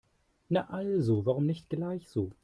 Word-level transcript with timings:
Na 0.49 0.63
also, 0.71 1.23
warum 1.27 1.45
nicht 1.45 1.69
gleich 1.69 2.07
so? 2.09 2.31